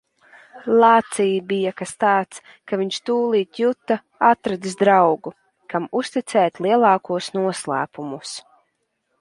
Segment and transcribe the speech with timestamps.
[0.83, 2.39] Lācī bija kas tāds,
[2.71, 3.99] ka viņš tūlīt juta-
[4.31, 5.35] atradis draugu,
[5.75, 8.35] kam uzticēt lielākos noslēpumus.